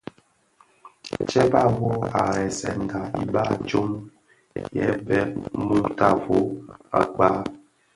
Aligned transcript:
Tsèba 1.27 1.61
wua 1.77 1.97
a 2.21 2.23
ghèsèga 2.35 3.01
iba 3.23 3.43
tsom 3.67 3.91
yè 4.75 4.87
bheg 5.07 5.29
mum 5.65 5.83
tafog 5.97 6.47
kpag. 7.15 7.43